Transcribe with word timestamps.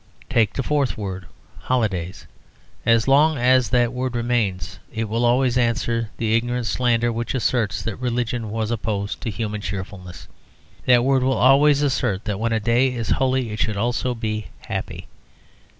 Take 0.31 0.53
the 0.53 0.63
fourth 0.63 0.97
word, 0.97 1.27
"holidays." 1.59 2.25
As 2.87 3.07
long 3.07 3.37
as 3.37 3.69
that 3.69 3.93
word 3.93 4.15
remains, 4.15 4.79
it 4.91 5.07
will 5.07 5.23
always 5.23 5.59
answer 5.59 6.09
the 6.17 6.35
ignorant 6.35 6.65
slander 6.65 7.11
which 7.13 7.35
asserts 7.35 7.83
that 7.83 7.97
religion 7.99 8.49
was 8.49 8.71
opposed 8.71 9.21
to 9.21 9.29
human 9.29 9.61
cheerfulness; 9.61 10.27
that 10.87 11.03
word 11.03 11.21
will 11.21 11.37
always 11.37 11.83
assert 11.83 12.25
that 12.25 12.39
when 12.39 12.51
a 12.51 12.59
day 12.59 12.91
is 12.95 13.09
holy 13.11 13.51
it 13.51 13.59
should 13.59 13.77
also 13.77 14.15
be 14.15 14.47
happy. 14.61 15.07